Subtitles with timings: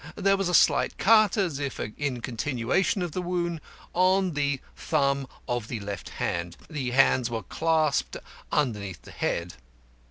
[0.15, 3.61] There was a slight cut, as if in continuation of the wound,
[3.93, 6.57] on the thumb of the left hand.
[6.67, 8.17] The hands were clasped
[8.51, 9.53] underneath the head.